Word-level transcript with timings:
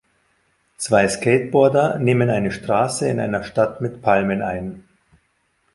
Zwei 0.77 1.07
Skateboarder 1.07 1.99
nehmen 1.99 2.31
eine 2.31 2.49
Straße 2.51 3.07
in 3.07 3.19
einer 3.19 3.43
Stadt 3.43 3.81
mit 3.81 4.01
Palmen 4.01 4.41
ein. 4.41 4.83